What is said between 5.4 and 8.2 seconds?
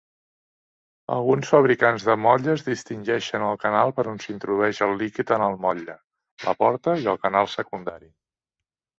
el motlle, la porta i el canal secundari.